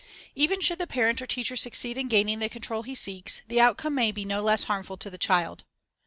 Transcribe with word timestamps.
Even 0.33 0.59
should 0.61 0.79
the 0.79 0.87
parent 0.87 1.21
or 1.21 1.27
teacher 1.27 1.55
succeed 1.55 1.95
in 1.95 2.07
gaining 2.07 2.39
the 2.39 2.49
control 2.49 2.81
he 2.81 2.95
seeks, 2.95 3.43
the 3.47 3.61
outcome 3.61 3.93
may 3.93 4.11
be 4.11 4.25
no 4.25 4.41
less 4.41 4.63
harmful 4.63 4.97
to 4.97 5.11
the 5.11 5.17
child. 5.19 5.63